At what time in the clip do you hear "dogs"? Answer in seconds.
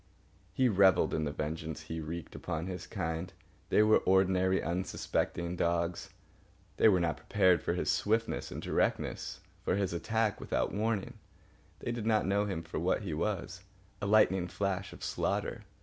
5.55-6.09